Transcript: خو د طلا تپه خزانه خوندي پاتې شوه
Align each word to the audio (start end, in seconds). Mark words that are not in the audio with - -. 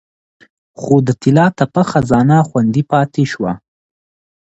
خو 0.79 0.95
د 1.07 1.09
طلا 1.21 1.45
تپه 1.57 1.83
خزانه 1.91 2.37
خوندي 2.47 2.83
پاتې 2.91 3.23
شوه 3.31 3.51